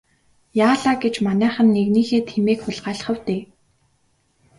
Яалаа 0.69 0.93
гэж 1.03 1.15
манайхан 1.27 1.67
нэгнийхээ 1.75 2.21
тэмээг 2.29 2.59
хулгайлах 2.63 3.09
вэ 3.15 3.19
дээ. 3.27 3.41